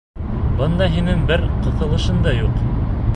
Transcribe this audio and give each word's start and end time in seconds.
Бында 0.61 0.87
һинең 0.95 1.21
бер 1.33 1.45
ҡыҫылышың 1.67 2.19
да 2.29 2.35
юҡ! 2.41 2.69